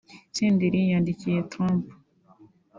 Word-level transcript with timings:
Senderi 0.35 0.79
yandikiye 0.91 1.39
Trump 1.51 1.83